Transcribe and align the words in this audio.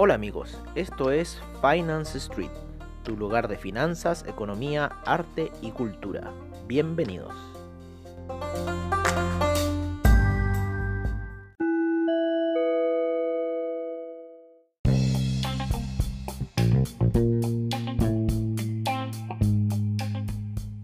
Hola 0.00 0.14
amigos, 0.14 0.56
esto 0.76 1.10
es 1.10 1.42
Finance 1.60 2.18
Street, 2.18 2.52
tu 3.02 3.16
lugar 3.16 3.48
de 3.48 3.56
finanzas, 3.56 4.24
economía, 4.28 4.92
arte 5.04 5.50
y 5.60 5.72
cultura. 5.72 6.30
Bienvenidos. 6.68 7.34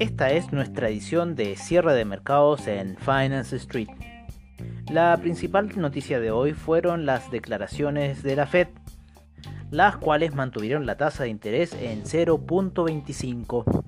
Esta 0.01 0.33
es 0.33 0.53
nuestra 0.53 0.89
edición 0.89 1.37
de 1.37 1.55
cierre 1.55 1.95
de 1.95 2.05
mercados 2.05 2.67
en 2.67 2.97
Finance 2.97 3.55
Street. 3.55 3.91
La 4.91 5.17
principal 5.19 5.71
noticia 5.77 6.19
de 6.19 6.33
hoy 6.33 6.53
fueron 6.53 7.07
las 7.07 7.31
declaraciones 7.31 8.25
de 8.25 8.35
la 8.35 8.47
Fed, 8.47 8.67
las 9.75 9.97
cuales 9.97 10.35
mantuvieron 10.35 10.87
la 10.87 10.97
tasa 10.97 11.25
de 11.25 11.31
interés 11.31 11.73
en 11.75 12.05
0.25. 12.05 13.83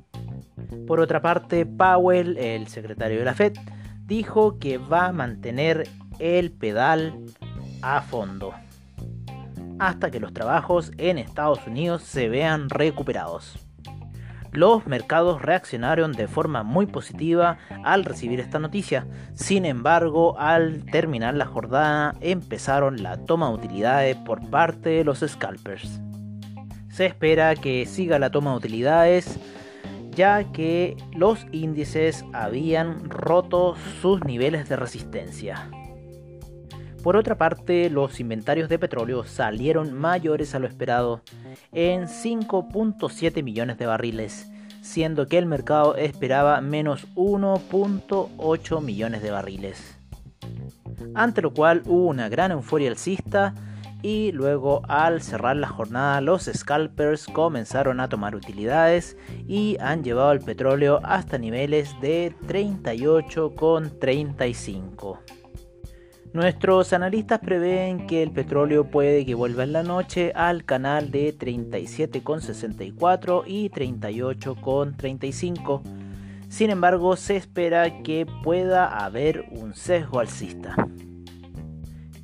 Por 0.84 0.98
otra 0.98 1.22
parte, 1.22 1.64
Powell, 1.64 2.36
el 2.38 2.66
secretario 2.66 3.20
de 3.20 3.24
la 3.24 3.34
Fed, 3.34 3.52
dijo 4.04 4.58
que 4.58 4.78
va 4.78 5.06
a 5.06 5.12
mantener 5.12 5.88
el 6.18 6.50
pedal 6.50 7.20
a 7.82 8.02
fondo 8.02 8.52
hasta 9.78 10.10
que 10.10 10.18
los 10.18 10.32
trabajos 10.32 10.90
en 10.98 11.18
Estados 11.18 11.64
Unidos 11.66 12.02
se 12.02 12.28
vean 12.28 12.68
recuperados. 12.68 13.65
Los 14.56 14.86
mercados 14.86 15.42
reaccionaron 15.42 16.12
de 16.12 16.28
forma 16.28 16.62
muy 16.62 16.86
positiva 16.86 17.58
al 17.84 18.06
recibir 18.06 18.40
esta 18.40 18.58
noticia. 18.58 19.06
Sin 19.34 19.66
embargo, 19.66 20.38
al 20.38 20.86
terminar 20.86 21.34
la 21.34 21.44
jornada 21.44 22.14
empezaron 22.22 23.02
la 23.02 23.18
toma 23.18 23.48
de 23.48 23.54
utilidades 23.54 24.16
por 24.16 24.48
parte 24.48 24.88
de 24.88 25.04
los 25.04 25.18
scalpers. 25.18 26.00
Se 26.88 27.04
espera 27.04 27.54
que 27.54 27.84
siga 27.84 28.18
la 28.18 28.30
toma 28.30 28.52
de 28.52 28.56
utilidades 28.56 29.38
ya 30.12 30.50
que 30.50 30.96
los 31.14 31.46
índices 31.52 32.24
habían 32.32 33.10
roto 33.10 33.76
sus 34.00 34.24
niveles 34.24 34.70
de 34.70 34.76
resistencia. 34.76 35.68
Por 37.06 37.16
otra 37.16 37.38
parte, 37.38 37.88
los 37.88 38.18
inventarios 38.18 38.68
de 38.68 38.80
petróleo 38.80 39.22
salieron 39.22 39.92
mayores 39.92 40.56
a 40.56 40.58
lo 40.58 40.66
esperado 40.66 41.22
en 41.70 42.08
5.7 42.08 43.44
millones 43.44 43.78
de 43.78 43.86
barriles, 43.86 44.50
siendo 44.80 45.28
que 45.28 45.38
el 45.38 45.46
mercado 45.46 45.94
esperaba 45.94 46.60
menos 46.60 47.06
1.8 47.14 48.82
millones 48.82 49.22
de 49.22 49.30
barriles. 49.30 50.00
Ante 51.14 51.42
lo 51.42 51.54
cual 51.54 51.84
hubo 51.86 52.08
una 52.08 52.28
gran 52.28 52.50
euforia 52.50 52.90
alcista 52.90 53.54
y 54.02 54.32
luego 54.32 54.82
al 54.88 55.22
cerrar 55.22 55.54
la 55.54 55.68
jornada 55.68 56.20
los 56.20 56.50
scalpers 56.52 57.26
comenzaron 57.26 58.00
a 58.00 58.08
tomar 58.08 58.34
utilidades 58.34 59.16
y 59.46 59.76
han 59.78 60.02
llevado 60.02 60.32
el 60.32 60.40
petróleo 60.40 60.98
hasta 61.04 61.38
niveles 61.38 61.94
de 62.00 62.34
38,35. 62.48 65.35
Nuestros 66.36 66.92
analistas 66.92 67.40
prevén 67.40 68.06
que 68.06 68.22
el 68.22 68.30
petróleo 68.30 68.90
puede 68.90 69.24
que 69.24 69.34
vuelva 69.34 69.62
en 69.62 69.72
la 69.72 69.82
noche 69.82 70.32
al 70.34 70.66
canal 70.66 71.10
de 71.10 71.34
37,64 71.34 73.44
y 73.46 73.70
38,35. 73.70 75.80
Sin 76.50 76.68
embargo, 76.68 77.16
se 77.16 77.36
espera 77.36 78.02
que 78.02 78.26
pueda 78.44 79.02
haber 79.02 79.46
un 79.50 79.72
sesgo 79.72 80.20
alcista. 80.20 80.76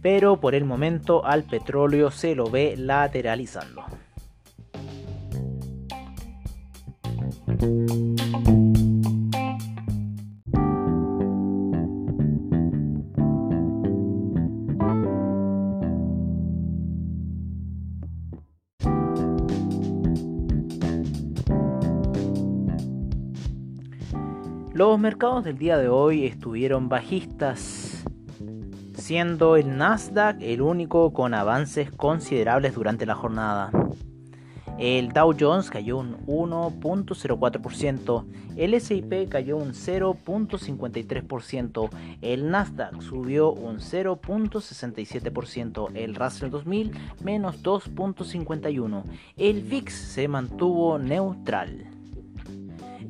Pero 0.02 0.40
por 0.40 0.54
el 0.54 0.66
momento 0.66 1.24
al 1.24 1.44
petróleo 1.44 2.10
se 2.10 2.34
lo 2.34 2.50
ve 2.50 2.74
lateralizando. 2.76 3.82
Los 24.82 24.98
mercados 24.98 25.44
del 25.44 25.58
día 25.58 25.78
de 25.78 25.88
hoy 25.88 26.26
estuvieron 26.26 26.88
bajistas, 26.88 28.02
siendo 28.94 29.54
el 29.54 29.76
Nasdaq 29.76 30.42
el 30.42 30.60
único 30.60 31.12
con 31.12 31.34
avances 31.34 31.92
considerables 31.92 32.74
durante 32.74 33.06
la 33.06 33.14
jornada. 33.14 33.70
El 34.80 35.10
Dow 35.10 35.36
Jones 35.38 35.70
cayó 35.70 35.98
un 35.98 36.26
1.04%, 36.26 38.24
el 38.56 38.80
SIP 38.80 39.28
cayó 39.28 39.56
un 39.56 39.72
0.53%, 39.72 41.90
el 42.20 42.50
Nasdaq 42.50 43.00
subió 43.02 43.52
un 43.52 43.76
0.67%, 43.76 45.90
el 45.94 46.16
Russell 46.16 46.50
2000 46.50 46.90
menos 47.22 47.62
2.51%, 47.62 49.04
el 49.36 49.62
VIX 49.62 49.94
se 49.94 50.26
mantuvo 50.26 50.98
neutral. 50.98 52.01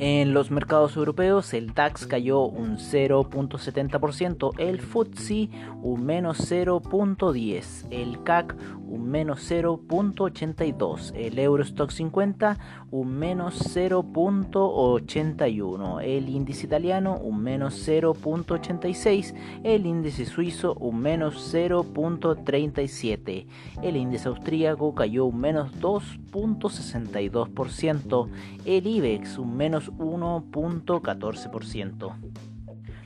En 0.05 0.35
los 0.35 0.51
mercados 0.51 0.97
europeos 0.97 1.55
el 1.55 1.75
DAX 1.75 2.09
cayó 2.09 2.41
un 2.41 2.77
0.70%, 2.79 4.51
el 4.59 4.81
FTSE 4.81 5.49
un 5.81 6.05
menos 6.05 6.51
0.10%, 6.51 7.87
el 7.93 8.21
CAC 8.25 8.57
un 8.93 9.11
menos 9.11 9.51
0.82%, 9.51 11.13
el 11.15 11.39
Eurostock 11.39 11.91
50 11.91 12.59
un 12.91 13.19
menos 13.19 13.75
0.81%, 13.75 16.03
el 16.03 16.29
índice 16.29 16.67
italiano 16.67 17.17
un 17.17 17.43
menos 17.43 17.89
0.86%, 17.89 19.35
el 19.65 19.87
índice 19.87 20.27
suizo 20.27 20.75
un 20.75 21.01
menos 21.01 21.55
0.37%, 21.55 23.47
el 23.83 23.97
índice 23.97 24.29
austríaco 24.29 24.95
cayó 24.95 25.25
un 25.25 25.41
menos 25.41 25.73
2.62%, 25.81 28.29
el 28.67 28.87
IBEX 28.87 29.39
un 29.39 29.57
menos 29.57 29.91
1.14%. 29.93 32.13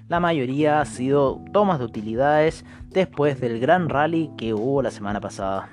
La 0.08 0.20
mayoría 0.20 0.80
ha 0.80 0.84
sido 0.84 1.42
tomas 1.52 1.80
de 1.80 1.84
utilidades 1.84 2.64
después 2.90 3.40
del 3.40 3.58
gran 3.58 3.88
rally 3.88 4.30
que 4.38 4.54
hubo 4.54 4.80
la 4.80 4.92
semana 4.92 5.20
pasada. 5.20 5.68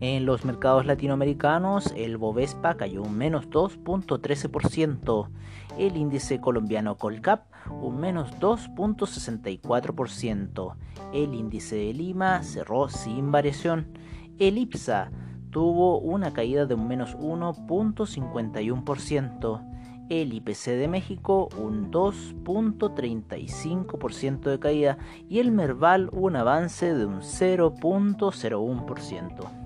En 0.00 0.26
los 0.26 0.44
mercados 0.44 0.84
latinoamericanos, 0.84 1.94
el 1.96 2.18
Bovespa 2.18 2.76
cayó 2.76 3.00
un 3.02 3.16
menos 3.16 3.48
2.13%, 3.48 5.28
el 5.78 5.96
índice 5.96 6.38
colombiano 6.38 6.96
Colcap 6.96 7.46
un 7.70 7.98
menos 7.98 8.30
2.64%, 8.38 10.74
el 11.14 11.32
índice 11.32 11.76
de 11.76 11.94
Lima 11.94 12.42
cerró 12.42 12.90
sin 12.90 13.32
variación, 13.32 13.86
el 14.38 14.58
IPSA 14.58 15.10
tuvo 15.50 15.98
una 15.98 16.34
caída 16.34 16.66
de 16.66 16.74
un 16.74 16.86
menos 16.86 17.16
1.51%, 17.16 19.72
el 20.10 20.34
IPC 20.34 20.66
de 20.66 20.88
México 20.88 21.48
un 21.58 21.90
2.35% 21.90 24.50
de 24.50 24.58
caída. 24.60 24.98
Y 25.28 25.40
el 25.40 25.50
Merval 25.50 26.10
un 26.12 26.36
avance 26.36 26.94
de 26.94 27.06
un 27.06 27.22
0.01%. 27.22 29.65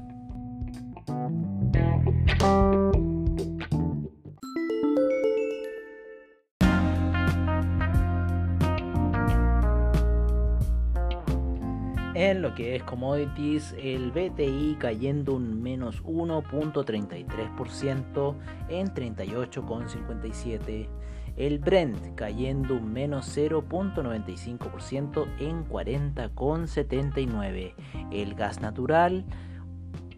es 12.66 12.82
commodities, 12.82 13.74
el 13.78 14.10
BTI 14.10 14.76
cayendo 14.78 15.34
un 15.34 15.62
menos 15.62 16.02
1.33% 16.04 18.34
en 18.68 18.88
38,57. 18.88 20.88
El 21.36 21.58
Brent 21.58 22.14
cayendo 22.16 22.76
un 22.76 22.92
menos 22.92 23.36
0.95% 23.36 25.26
en 25.38 25.66
40,79. 25.66 27.74
El 28.10 28.34
gas 28.34 28.60
natural 28.60 29.24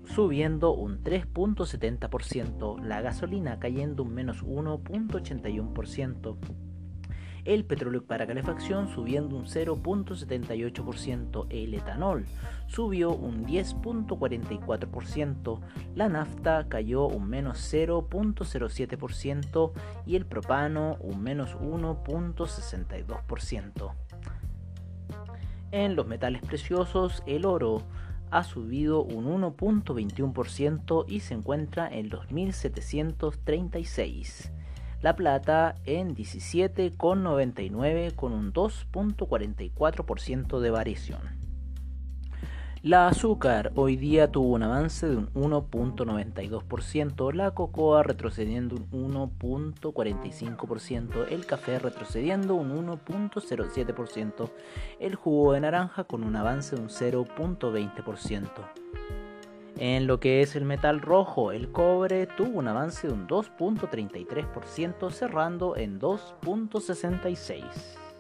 subiendo 0.05 0.75
un 0.75 1.03
3.70%. 1.03 2.83
La 2.83 3.01
gasolina 3.01 3.59
cayendo 3.59 4.03
un 4.03 4.13
menos 4.15 4.45
1.81% 4.45 6.37
el 7.45 7.65
petróleo 7.65 8.05
para 8.05 8.27
calefacción 8.27 8.89
subiendo 8.89 9.37
un 9.37 9.47
0.78%, 9.47 11.47
el 11.51 11.75
etanol 11.75 12.25
subió 12.67 13.11
un 13.11 13.47
10.44%, 13.47 15.61
la 15.95 16.09
nafta 16.09 16.67
cayó 16.69 17.07
un 17.07 17.29
menos 17.29 17.59
0.07% 17.73 19.73
y 20.07 20.17
el 20.17 20.27
propano 20.27 20.97
un 21.01 21.23
menos 21.23 21.57
1.62%. 21.59 23.95
En 25.73 25.97
los 25.97 26.07
metales 26.07 26.43
preciosos, 26.43 27.23
el 27.27 27.47
oro 27.47 27.83
ha 28.31 28.45
subido 28.45 29.03
un 29.03 29.27
1.21% 29.27 31.05
y 31.09 31.19
se 31.21 31.35
encuentra 31.35 31.89
en 31.89 32.09
los 32.09 32.31
1736. 32.31 34.53
La 35.03 35.17
plata 35.17 35.75
en 35.85 36.15
17,99 36.15 38.15
con 38.15 38.33
un 38.33 38.53
2.44% 38.53 40.61
de 40.61 40.71
variación. 40.71 41.43
La 42.85 43.09
azúcar 43.09 43.73
hoy 43.75 43.97
día 43.97 44.31
tuvo 44.33 44.55
un 44.55 44.63
avance 44.63 45.09
de 45.09 45.17
un 45.17 45.33
1.92%, 45.35 47.33
la 47.33 47.53
cocoa 47.53 48.03
retrocediendo 48.03 48.75
un 48.91 49.15
1.45%, 49.15 51.29
el 51.31 51.47
café 51.47 51.79
retrocediendo 51.79 52.57
un 52.57 52.87
1.07%, 52.87 54.51
el 54.99 55.15
jugo 55.15 55.53
de 55.53 55.61
naranja 55.61 56.03
con 56.05 56.25
un 56.25 56.35
avance 56.35 56.75
de 56.75 56.83
un 56.83 56.89
0.20%. 56.89 58.49
En 59.85 60.07
lo 60.07 60.21
que 60.21 60.43
es 60.43 60.55
el 60.55 60.65
metal 60.65 61.01
rojo, 61.01 61.51
el 61.51 61.73
cobre 61.73 62.29
tuvo 62.29 62.61
un 62.61 62.69
avance 62.69 63.09
de 63.09 63.13
un 63.13 63.27
2.33%, 63.27 65.11
cerrando 65.11 65.77
en 65.77 65.99
2.66%. 65.99 68.12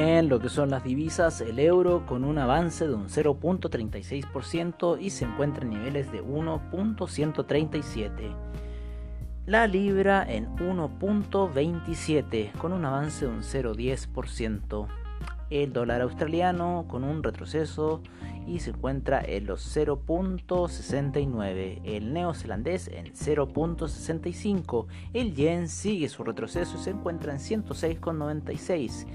En 0.00 0.28
lo 0.30 0.40
que 0.40 0.48
son 0.48 0.70
las 0.70 0.82
divisas, 0.82 1.42
el 1.42 1.58
euro 1.58 2.06
con 2.06 2.24
un 2.24 2.38
avance 2.38 2.88
de 2.88 2.94
un 2.94 3.10
0.36% 3.10 4.96
y 4.98 5.10
se 5.10 5.26
encuentra 5.26 5.64
en 5.64 5.70
niveles 5.72 6.10
de 6.10 6.24
1.137. 6.24 8.34
La 9.44 9.66
libra 9.66 10.24
en 10.26 10.56
1.27 10.56 12.52
con 12.52 12.72
un 12.72 12.86
avance 12.86 13.26
de 13.26 13.30
un 13.30 13.42
0.10%. 13.42 14.86
El 15.50 15.74
dólar 15.74 16.00
australiano 16.00 16.86
con 16.88 17.04
un 17.04 17.22
retroceso 17.22 18.00
y 18.46 18.60
se 18.60 18.70
encuentra 18.70 19.20
en 19.22 19.44
los 19.44 19.76
0.69. 19.76 21.82
El 21.84 22.14
neozelandés 22.14 22.88
en 22.88 23.12
0.65. 23.12 24.86
El 25.12 25.34
yen 25.34 25.68
sigue 25.68 26.08
su 26.08 26.24
retroceso 26.24 26.78
y 26.78 26.82
se 26.82 26.88
encuentra 26.88 27.34
en 27.34 27.38
106.96 27.38 29.06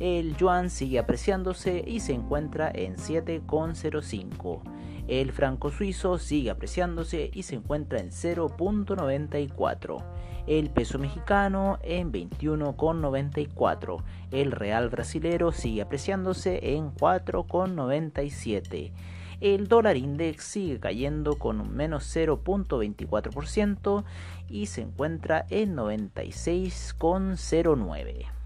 el 0.00 0.36
yuan 0.36 0.70
sigue 0.70 0.98
apreciándose 0.98 1.84
y 1.86 2.00
se 2.00 2.14
encuentra 2.14 2.72
en 2.74 2.96
7,05. 2.96 4.62
El 5.06 5.32
franco 5.32 5.70
suizo 5.70 6.18
sigue 6.18 6.48
apreciándose 6.50 7.30
y 7.32 7.44
se 7.44 7.54
encuentra 7.56 8.00
en 8.00 8.10
0.94. 8.10 10.02
El 10.46 10.70
peso 10.70 10.98
mexicano 10.98 11.78
en 11.82 12.10
21,94. 12.10 14.02
El 14.30 14.52
real 14.52 14.88
brasilero 14.88 15.52
sigue 15.52 15.82
apreciándose 15.82 16.74
en 16.74 16.94
4,97. 16.94 18.92
El 19.40 19.68
dólar 19.68 19.98
index 19.98 20.44
sigue 20.44 20.80
cayendo 20.80 21.38
con 21.38 21.60
un 21.60 21.76
menos 21.76 22.04
0.24% 22.16 24.04
y 24.48 24.66
se 24.66 24.82
encuentra 24.82 25.46
en 25.50 25.76
96,09 25.76 28.43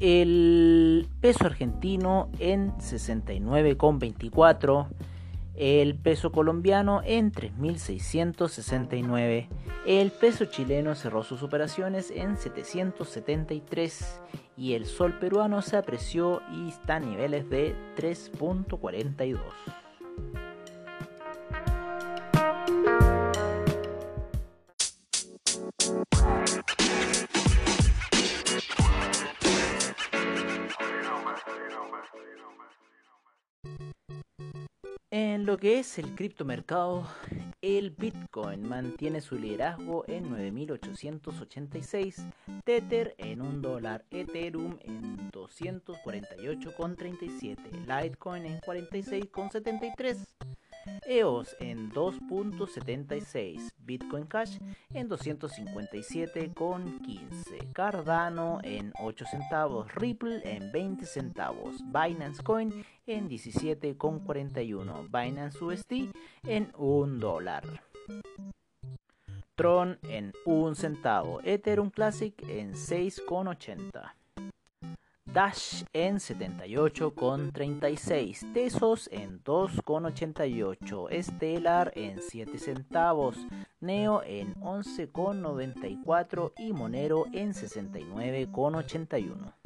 el 0.00 1.08
peso 1.20 1.46
argentino 1.46 2.28
en 2.38 2.72
69,24, 2.72 4.88
el 5.54 5.94
peso 5.94 6.32
colombiano 6.32 7.00
en 7.04 7.30
3.669, 7.32 9.48
el 9.86 10.10
peso 10.10 10.46
chileno 10.46 10.94
cerró 10.94 11.22
sus 11.22 11.42
operaciones 11.42 12.10
en 12.10 12.36
773 12.36 14.20
y 14.56 14.72
el 14.74 14.86
sol 14.86 15.18
peruano 15.18 15.62
se 15.62 15.76
apreció 15.76 16.42
y 16.52 16.68
está 16.68 16.96
a 16.96 17.00
niveles 17.00 17.48
de 17.48 17.74
3.42. 17.96 19.38
En 35.10 35.46
lo 35.46 35.56
que 35.56 35.78
es 35.78 35.98
el 35.98 36.14
criptomercado, 36.14 37.08
el 37.62 37.90
Bitcoin 37.90 38.68
mantiene 38.68 39.20
su 39.20 39.38
liderazgo 39.38 40.04
en 40.08 40.28
9.886, 40.30 42.32
Tether 42.64 43.14
en 43.18 43.40
1 43.40 43.60
dólar, 43.60 44.04
Ethereum 44.10 44.76
en 44.82 45.30
248,37, 45.30 47.56
Litecoin 47.86 48.46
en 48.46 48.60
46,73. 48.60 50.25
EOS 51.06 51.56
en 51.60 51.92
2.76, 51.92 53.72
Bitcoin 53.78 54.26
Cash 54.26 54.58
en 54.92 55.08
257,15, 55.08 57.72
Cardano 57.72 58.58
en 58.62 58.92
8 59.00 59.24
centavos, 59.24 59.94
Ripple 59.94 60.42
en 60.44 60.70
20 60.72 61.06
centavos, 61.06 61.76
Binance 61.86 62.42
Coin 62.42 62.84
en 63.06 63.28
17,41, 63.28 65.08
Binance 65.10 65.64
USD 65.64 66.12
en 66.44 66.72
1 66.76 67.18
dólar. 67.18 67.82
Tron 69.54 69.98
en 70.02 70.32
1 70.44 70.74
centavo, 70.74 71.40
Ethereum 71.44 71.90
Classic 71.90 72.34
en 72.48 72.74
6,80. 72.74 74.12
Dash 75.36 75.84
en 75.92 76.16
78,36, 76.16 78.52
Tesos 78.54 79.10
en 79.12 79.44
2,88, 79.44 81.22
Stellar 81.22 81.92
en 81.94 82.22
7 82.22 82.58
centavos, 82.58 83.36
Neo 83.78 84.22
en 84.24 84.54
11,94 84.54 86.54
y 86.56 86.72
Monero 86.72 87.26
en 87.34 87.52
69,81. 87.52 89.65